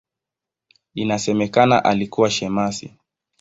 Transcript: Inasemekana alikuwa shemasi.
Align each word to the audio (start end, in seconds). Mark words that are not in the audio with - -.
Inasemekana 0.93 1.83
alikuwa 1.83 2.29
shemasi. 2.31 2.97